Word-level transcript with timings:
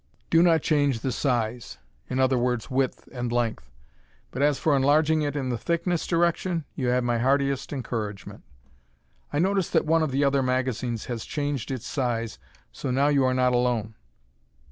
Do 0.31 0.41
not 0.41 0.63
change 0.63 1.01
the 1.01 1.11
size 1.11 1.77
(i. 2.09 2.15
e. 2.15 2.59
width 2.71 3.07
and 3.11 3.31
length); 3.31 3.69
but 4.31 4.41
as 4.41 4.57
for 4.57 4.75
enlarging 4.75 5.21
it 5.21 5.35
in 5.35 5.49
the 5.49 5.59
thickness 5.59 6.07
direction, 6.07 6.65
you 6.73 6.87
have 6.87 7.03
my 7.03 7.19
heartiest 7.19 7.71
encouragement. 7.71 8.43
I 9.31 9.37
notice 9.37 9.69
that 9.69 9.85
one 9.85 10.01
of 10.01 10.09
the 10.09 10.23
other 10.23 10.41
magazines 10.41 11.05
has 11.05 11.23
changed 11.23 11.69
its 11.69 11.85
size, 11.85 12.39
so 12.71 12.89
now 12.89 13.09
you 13.09 13.23
are 13.25 13.35
not 13.35 13.53
alone. 13.53 13.93